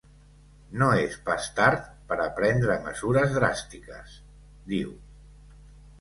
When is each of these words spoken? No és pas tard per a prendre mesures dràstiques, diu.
No 0.83 0.87
és 1.01 1.17
pas 1.27 1.49
tard 1.59 1.83
per 2.11 2.17
a 2.25 2.27
prendre 2.41 2.79
mesures 2.89 3.37
dràstiques, 3.39 4.17
diu. 4.73 4.95